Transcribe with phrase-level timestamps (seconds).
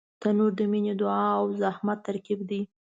[0.21, 2.61] تنور د مینې، دعا او زحمت ترکیب دی